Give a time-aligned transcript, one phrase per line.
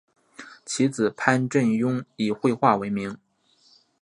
[0.65, 3.19] 其子潘振镛以绘画闻名。